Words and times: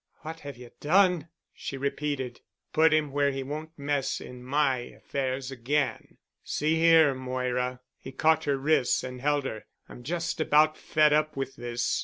"What 0.21 0.39
have 0.39 0.57
you 0.57 0.71
done?" 0.79 1.27
she 1.53 1.77
repeated. 1.77 2.41
"Put 2.73 2.91
him 2.91 3.11
where 3.11 3.29
he 3.31 3.43
won't 3.43 3.77
mess 3.77 4.19
in 4.19 4.43
my 4.43 4.77
affairs 4.77 5.51
again. 5.51 6.17
See 6.43 6.73
here, 6.77 7.13
Moira," 7.13 7.81
he 7.99 8.11
caught 8.11 8.45
her 8.45 8.57
wrists 8.57 9.03
and 9.03 9.21
held 9.21 9.45
her, 9.45 9.65
"I'm 9.87 10.01
just 10.01 10.41
about 10.41 10.75
fed 10.75 11.13
up 11.13 11.37
with 11.37 11.55
this. 11.55 11.99